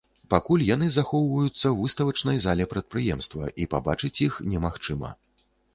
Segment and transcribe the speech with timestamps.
[0.33, 5.09] Пакуль яны захоўваюцца ў выставачнай зале прадпрыемства, і пабачыць іх немагчыма.